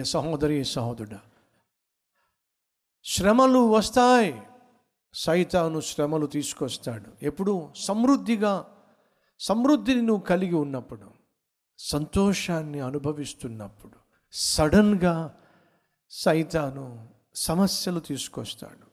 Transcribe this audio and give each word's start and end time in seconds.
ప్రియ 0.00 0.04
సహోదరి 0.04 0.64
సహోదరుడ. 0.64 1.18
శ్రమలు 3.04 3.58
వస్తాయి. 3.58 4.42
సైతాను 5.14 5.80
శ్రమలు 5.80 6.26
తీసుకొస్తాడు. 6.26 7.24
ఎప్పుడు 7.24 7.68
సమృద్ధిగా 7.76 8.76
సమృద్ధిని 9.40 10.02
నువ్వు 10.02 10.22
కలిగి 10.22 10.54
ఉన్నప్పుడు 10.54 11.10
సంతోషాన్ని 11.78 12.80
అనుభవిస్తున్నప్పుడు 12.80 13.96
సడన్గా 14.32 15.36
సైతాను 16.10 17.08
సమస్యలు 17.34 18.00
తీసుకొస్తాడు. 18.00 18.90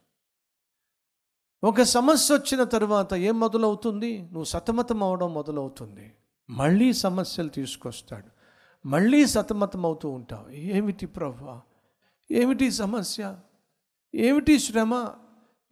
ఒక 1.66 1.82
సమస్య 1.82 2.34
వచ్చిన 2.34 2.64
తర్వాత 2.64 3.14
ఏం 3.14 3.40
మొదలవుతుంది? 3.40 4.22
నువ్వు 4.22 4.44
సతమతం 4.44 5.02
అవడం 5.02 5.34
మొదలవుతుంది. 5.34 6.14
మళ్ళీ 6.50 6.92
సమస్యలు 6.92 7.48
తీసుకొస్తాడు. 7.48 8.37
మళ్ళీ 8.86 9.26
సతమతం 9.26 9.86
అవుతూ 9.86 10.10
ఉంటాం 10.10 10.50
ఏమిటి 10.50 11.06
ప్రభా? 11.06 11.62
ఏమిటి 12.30 12.70
సమస్య? 12.70 13.36
ఏమిటి 14.14 14.58
శ్రమ? 14.58 15.14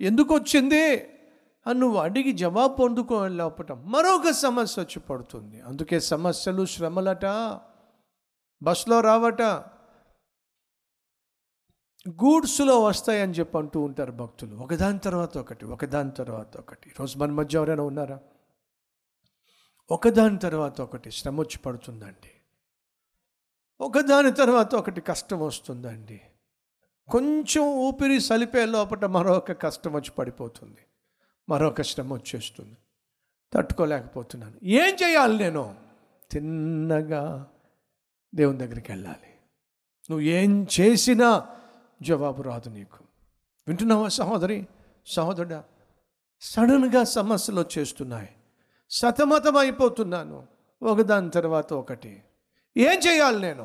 ఎందుకు 0.00 0.34
వచ్చింది? 0.34 1.08
అని 1.66 1.80
నువ్వు 1.80 1.98
అడిగి 1.98 2.32
జవాబు 2.32 2.74
పొందుకోలేకపోవటం 2.74 3.90
మరొక 3.90 4.30
సమస్య 4.30 4.82
వచ్చి 4.82 5.00
పడుతుంది. 5.00 5.60
అందుకే 5.60 6.00
సమస్యలు 6.00 6.66
శ్రమలట 6.66 7.26
బస్సులో 8.62 9.00
రావట 9.00 9.42
గూడ్స్లో 12.08 12.82
వస్తాయని 12.82 13.32
చెప్పి 13.32 13.58
అంటూ 13.58 13.80
ఉంటారు 13.80 14.12
భక్తులు. 14.12 14.56
ఒకదాని 14.56 14.98
తర్వాత 14.98 15.38
ఒకటి 15.38 15.64
ఒకదాని 15.64 16.10
తర్వాత 16.10 16.56
ఒకటి. 16.56 16.88
ఈరోజు 16.88 17.18
మన 17.18 17.30
మధ్య 17.30 17.58
ఎవరైనా 17.58 17.82
ఉన్నారా? 17.82 18.20
ఒకదాని 19.90 20.38
తర్వాత 20.38 20.80
ఒకటి. 20.80 21.10
శ్రమ 21.10 21.40
వచ్చి 21.40 21.58
పడుతుందండి. 21.58 22.35
ఒకదాని 23.80 24.32
తర్వాత 24.32 24.74
ఒకటి 24.74 25.00
కష్టం 25.00 25.40
వస్తుందండి. 25.40 26.20
కొంచెం 27.10 27.64
ఊపిరి 27.64 28.20
సలిపే 28.20 28.66
లోపల 28.66 29.06
మరొక 29.06 29.52
కష్టం 29.52 29.92
వచ్చి 29.92 30.10
పడిపోతుంది. 30.10 30.78
మరొక 31.48 31.82
శ్రమ 31.82 32.14
వచ్చేస్తుంది. 32.14 32.76
తట్టుకోలేకపోతున్నాను. 33.52 34.54
ఏం 34.62 34.94
చేయాలి 34.94 35.38
నేను? 35.38 35.76
తిన్నగా 36.30 37.50
దేవుని 38.34 38.58
దగ్గరికి 38.58 38.92
వెళ్ళాలి. 38.92 39.30
నువ్వు 40.10 40.20
ఏం 40.20 40.66
చేసినా 40.80 41.46
జవాబు 42.02 42.42
రాదు 42.42 42.68
నీకు. 42.68 42.98
వింటున్నావా 43.68 44.08
సహోదరి? 44.08 44.66
సహోదరుడా 45.06 45.64
సడన్గా 46.40 47.04
సమస్యలు 47.04 47.60
వచ్చేస్తున్నాయి. 47.60 48.28
సతమతం 48.90 49.56
అయిపోతున్నాను 49.56 50.46
ఒకదాని 50.82 51.30
తర్వాత 51.30 51.72
ఒకటి. 51.72 52.22
ఏం 52.76 52.98
చేయాలి 52.98 53.40
నేను? 53.40 53.62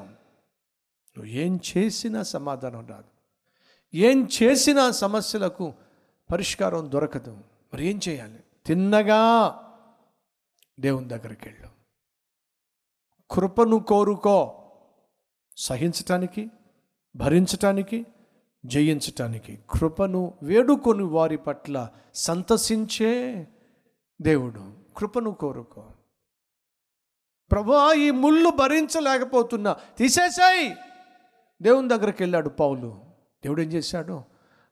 నువ్వు 1.17 1.25
ఏం 1.25 1.59
చేసినా 1.77 2.23
సమాధానం 2.23 2.87
రాదు. 2.87 3.03
ఏం 3.93 4.29
చేసినా 4.43 4.91
సమస్యలకు 4.91 5.73
పరిష్కారం 6.31 6.91
దొరకదు. 6.91 7.37
మరి 7.73 7.87
ఏం 7.87 7.99
చేయాలి? 8.09 8.39
తిన్నగా 8.65 9.49
దేవుని 10.79 11.07
దగ్గరికి 11.07 11.49
వెళ్ళు. 11.49 11.67
కృపను 13.31 13.79
కోరుకో. 13.79 14.57
సహించటానికి 15.57 16.51
భరించటానికి 17.15 18.05
జయించటానికి. 18.65 19.59
కృపను 19.69 20.33
వేడుకొని 20.43 21.03
వారి 21.03 21.37
పట్ల 21.37 21.89
సంతసించే 22.15 23.47
దేవుడు. 24.21 24.73
కృపను 24.97 25.31
కోరుకో. 25.31 25.89
ప్రభా 27.51 27.93
ఈ 27.93 28.11
ముళ్ళు 28.11 28.49
భరించలేకపోతున్నా. 28.49 29.75
తీసేసాయి. 29.97 30.75
దేవుని 31.61 31.89
దగ్గరికి 31.89 32.23
వెళ్ళాడు 32.23 32.49
పౌలు. 32.49 33.01
దేవుడు 33.43 33.61
ఏం 33.61 33.71
చేశాడు? 33.71 34.23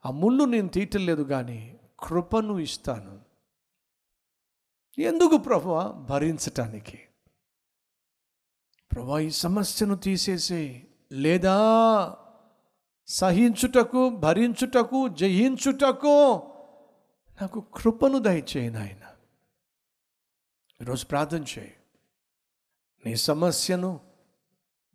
ఆ 0.06 0.12
ముళ్ళు 0.12 0.44
నేను 0.44 0.68
తీయటలేదు 0.68 1.24
కానీ 1.24 1.80
కృపను 2.00 2.59
ఇస్తాను. 2.59 3.22
ఎందుకు 5.02 5.38
ప్రభు? 5.38 5.92
భరించటానికి. 5.92 7.00
ప్రభా 8.92 9.20
ఈ 9.20 9.30
సమస్యను 9.30 9.96
తీసేసే 9.96 10.88
లేదా 11.12 11.59
సహించుటకు 13.08 14.09
భరించుటకు 14.09 15.08
జయించుటకు 15.08 16.36
నాకు 17.42 17.66
కృపను 17.74 18.20
దయచేయను 18.20 18.80
ఆయన 18.80 19.12
ఈరోజు 20.81 21.06
ప్రార్థన 21.06 21.44
చేయి. 21.44 21.75
నీ 23.06 23.16
సమస్యను 23.16 24.00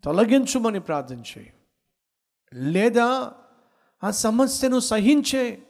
తొలగించుమని 0.05 0.81
ప్రార్థన 0.81 1.21
చేయి 1.21 1.55
లేదా 2.55 3.33
ఆ 4.05 4.11
సమస్యను 4.11 4.81
సహించే 4.81 5.63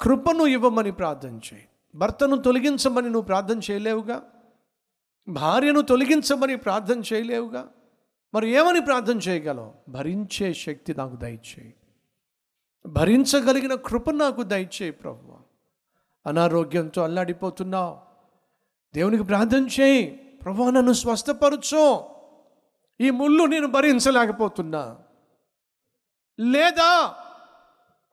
కృపను 0.00 0.44
ఇవ్వమని 0.44 0.92
ప్రార్థన 0.92 1.36
చేయి 1.36 1.68
భర్తను 1.94 2.36
తొలగించమని 2.36 3.06
నువ్వు 3.06 3.22
ప్రార్థన 3.22 3.60
చేయలేవుగా? 3.70 4.30
భార్యను 5.28 5.80
తొలగించమని 5.80 6.56
ప్రార్థన 6.56 7.02
చేయలేవుగా? 7.12 7.68
మరి 8.34 8.50
ఏమని 8.50 8.80
ప్రార్థన 8.80 9.18
చేయగలవు? 9.18 9.74
భరించే 9.88 10.54
శక్తి 10.54 10.94
నాకు 10.94 11.16
దయచేయి 11.16 11.74
భరించగలిగిన 12.86 13.74
కృప 13.74 14.10
నాకు 14.10 14.42
దయచేయి 14.42 14.90
ప్రభు 14.90 15.36
అనారోగ్యంతో 16.26 17.02
అల్లాడిపోతున్నావు. 17.02 17.98
దేవునికి 18.94 19.22
ప్రార్థన 19.22 19.68
చేయి. 19.80 20.27
ప్రభా 20.44 20.70
నన్ను 20.70 20.92
స్వస్థపరచు. 20.92 22.04
ఈ 23.00 23.10
ముళ్ళు 23.10 23.44
నేను 23.44 23.66
భరించలేకపోతున్నా. 23.66 24.98
లేదా 26.40 27.14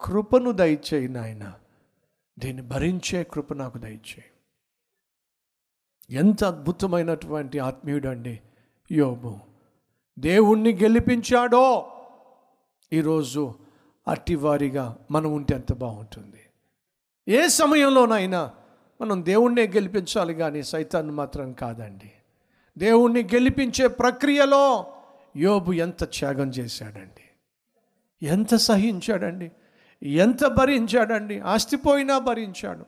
కృపను 0.02 0.52
దయచేయి 0.52 1.08
నాయన. 1.08 1.54
దీన్ని 2.40 2.64
భరించే 2.64 3.24
కృప 3.24 3.54
నాకు 3.54 3.78
దయచేయి. 3.78 4.24
ఎంత 6.10 6.44
అద్భుతమైనటువంటి 6.44 7.60
ఆత్మీయుడు 7.60 8.08
అండి 8.08 8.42
యోబు. 8.92 9.40
దేవుణ్ణి 10.20 10.74
గెలిపించాడో. 10.74 11.92
ఈరోజు 12.94 13.54
అట్టివారిగా 14.08 14.98
మనం 15.12 15.34
ఉంటే 15.34 15.56
ఎంత 15.56 15.74
బాగుంటుంది. 15.74 16.42
ఏ 17.28 17.48
సమయంలోనైనా 17.48 18.52
మనం 19.02 19.26
దేవుణ్ణే 19.26 19.68
గెలిపించాలి 19.68 20.36
కానీ 20.36 20.64
సైతాన్ని 20.64 21.12
మాత్రం 21.12 21.54
కాదండి. 21.54 22.12
దేవుణ్ణి 22.78 23.24
గెలిపించే 23.24 23.88
ప్రక్రియలో 23.88 24.86
యోబు 25.38 25.72
ఎంత 25.72 26.04
త్యాగం 26.04 26.50
చేశాడండి? 26.50 27.24
ఎంత 28.26 28.56
సహించాడండి? 28.56 29.52
ఎంత 30.04 30.46
భరించాడండి? 30.46 31.40
ఆస్తి 31.40 31.76
పోయినా 31.78 32.20
భరించాడు. 32.20 32.86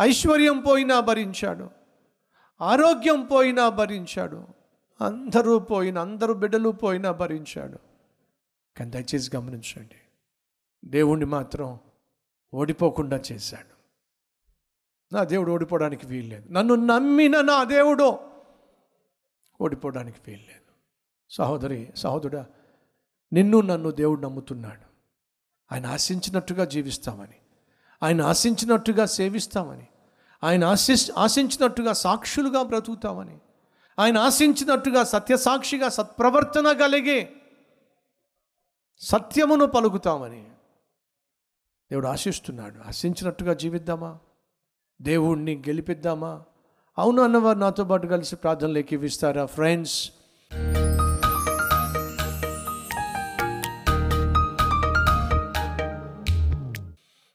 ఐశ్వర్యం 0.00 0.60
పోయినా 0.60 1.00
భరించాడు. 1.00 1.70
ఆరోగ్యం 2.60 3.22
పోయినా 3.22 3.68
భరించాడు. 3.68 4.46
అందరూ 5.00 5.58
పోయిన 5.58 5.98
అందరూ 5.98 6.34
బిడ్డలు 6.34 6.70
పోయినా 6.70 7.10
భరించాడు. 7.10 7.78
కానీ 8.76 8.90
దయచేసి 8.90 9.36
గమనించండి. 9.36 9.96
దేవుణ్ణి 10.84 11.26
మాత్రం 11.26 11.78
ఓడిపోకుండా 12.54 13.20
చేశాడు. 13.32 13.73
నా 15.14 15.24
దేవుడు 15.24 15.52
ఓడిపోవడానికి 15.52 16.06
వీల్లేదు. 16.06 16.52
నన్ను 16.52 16.74
నమ్మిన 16.74 17.40
నా 17.40 17.64
దేవుడు 17.64 18.18
ఓడిపోవడానికి 19.60 20.18
వీల్లేదు. 20.26 20.72
సహోదరి 21.30 21.92
సహోదరుడా 21.96 22.46
నిన్ను 23.32 23.60
నన్ను 23.60 23.90
దేవుడు 23.90 24.20
నమ్ముతున్నాడు. 24.20 24.94
ఆయన 25.74 25.86
ఆశించినట్టుగా 25.86 26.64
జీవిస్తామని 26.64 27.34
ఆయన 28.02 28.22
ఆశించినట్టుగా 28.22 29.06
సేవిస్తామని 29.06 29.86
ఆయన 30.44 30.64
ఆశి 30.64 30.94
ఆశించినట్టుగా 31.16 31.92
సాక్షులుగా 31.92 32.62
బ్రతుకుతామని 32.62 33.38
ఆయన 33.98 34.18
ఆశించినట్టుగా 34.18 35.04
సత్యసాక్షిగా 35.04 35.88
సత్ప్రవర్తన 35.88 36.72
కలిగి 36.72 37.28
సత్యమును 39.00 39.66
పలుకుతామని 39.66 40.44
దేవుడు 41.90 42.06
ఆశిస్తున్నాడు. 42.06 42.88
ఆశించినట్టుగా 42.88 43.54
జీవిద్దామా? 43.54 44.18
దేవుణ్ణి 45.02 45.62
గెలిపిద్దామా? 45.68 46.42
అవును 46.98 47.22
అన్నవారు 47.22 47.58
నాతో 47.58 47.84
పాటు 47.84 48.06
కలిసి 48.06 48.36
ప్రార్థనలోకి 48.36 48.96
ఇస్తారా 48.96 49.46
ఫ్రెండ్స్ 49.46 50.10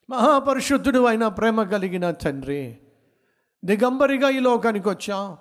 మహాపరిశుద్ధుడు 0.10 1.06
అయిన 1.06 1.28
ప్రేమ 1.28 1.64
కలిగిన 1.64 2.12
తండ్రి 2.12 2.78
దిగంబరిగా 3.66 4.30
ఈ 4.30 4.40
లోకానికి 4.40 4.90
వచ్చాం. 4.90 5.38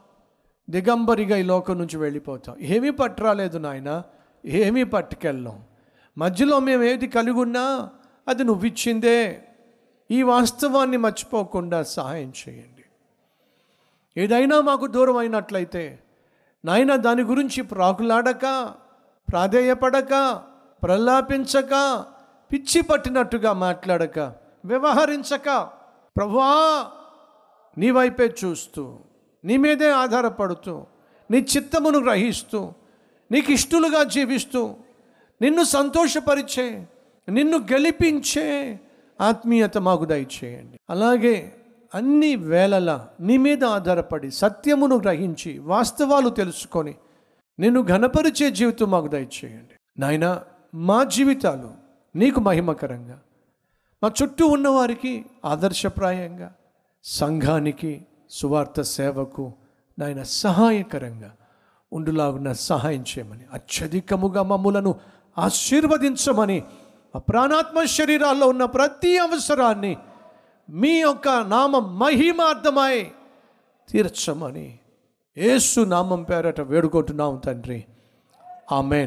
దిగంబరిగా 0.71 1.37
ఈ 1.37 1.43
లోకం 1.43 1.79
నుంచి 1.79 1.97
వెళ్ళిపోతాం. 1.97 2.57
ఏమీ 2.61 2.91
పట్టరాలేదు 2.91 3.59
నాయన 3.59 4.03
ఏమీ 4.45 4.85
పట్టుకెళ్ళాం. 4.85 5.63
మధ్యలో 6.19 6.59
మేము 6.59 6.83
ఏది 6.83 7.07
కలిగి 7.07 7.41
ఉన్నా 7.41 7.91
అది 8.29 8.45
నువ్వు 8.45 8.67
ఇచ్చిందే. 8.67 9.48
ఈ 10.11 10.23
వాస్తవాన్ని 10.23 10.97
మర్చిపోకుండా 10.97 11.83
సహాయం 11.83 12.33
చేయండి. 12.41 12.85
ఏదైనా 14.17 14.61
మాకు 14.61 14.87
దూరం 14.87 15.17
అయినట్లయితే 15.17 16.03
నాయన 16.65 16.97
దాని 16.97 17.23
గురించి 17.23 17.63
ప్రాకులాడక 17.63 18.45
ప్రాధేయపడక 19.29 20.43
ప్రలాపించక 20.83 21.75
పిచ్చి 22.53 22.83
పట్టినట్టుగా 22.83 23.53
మాట్లాడక 23.53 24.19
వ్యవహరించక 24.65 25.59
ప్రభువా 26.17 26.51
నీ 27.77 27.91
వైపే 27.91 28.35
చూస్తూ 28.45 28.99
నీ 29.45 29.57
మీదే 29.57 29.91
ఆధారపడుతూ 29.91 30.87
నీ 31.31 31.39
చిత్తమును 31.39 31.99
గ్రహిస్తూ 31.99 32.73
నీకు 33.31 33.53
ఇష్టలుగా 33.53 34.03
జీవిస్తూ 34.05 34.77
నిన్ను 35.41 35.63
సంతోషపరిచే 35.65 36.87
నిన్ను 37.29 37.59
గెలిపించే 37.59 38.47
ఆత్మీయత 39.21 39.79
మాకు 39.79 40.05
దయచేయండి. 40.05 40.79
అలాగే 40.91 41.55
అన్ని 41.95 42.37
వేళలా 42.37 43.09
నీ 43.21 43.37
మీద 43.37 43.65
ఆధారపడి 43.65 44.31
సత్యమును 44.31 44.97
గ్రహించి 44.97 45.59
వాస్తవాలు 45.59 46.29
తెలుసుకొని 46.29 46.95
నిన్ను 47.59 47.83
ఘనపరిచే 47.83 48.51
జీవితం 48.51 48.91
మాకు 48.91 49.09
దయచేయండి. 49.09 50.01
నాయన 50.01 50.43
మా 50.75 51.05
జీవితాలు 51.05 51.71
నీకు 52.17 52.41
మహిమకరంగా. 52.41 53.21
మా 54.03 54.11
చుట్టూ 54.23 54.47
ఉన్నవారికి 54.47 55.25
ఆదర్శప్రాయంగా. 55.45 56.55
సంఘానికి 57.05 58.07
సువార్త 58.31 58.83
సేవకు 58.83 59.53
నాయన 59.99 60.23
సహాయకరంగా. 60.23 61.31
ఉండులాగున 61.93 62.53
సహాయం 62.53 63.01
చేయమని 63.01 63.41
అత్యధికముగా 63.53 64.43
మమ్ములను 64.43 64.95
ఆశీర్వదించమని 65.39 66.63
ఆ 67.17 67.19
ప్రాణాత్మ 67.19 67.85
శరీరాల్లో 67.85 68.49
ఉన్న 68.49 68.65
ప్రతి 68.65 69.19
అవసరాన్ని 69.19 69.97
మీ 70.71 71.01
యొక్క 71.01 71.29
నామ 71.29 71.79
మహిమార్థమై 71.79 73.11
తీర్చమని 73.89 74.79
ఏసు 75.39 75.81
నామం 75.81 76.23
పేరట 76.23 76.61
వేడుకుంటున్నాం 76.61 77.37
తండ్రి. 77.37 77.85
ఆమెన్. 78.73 79.07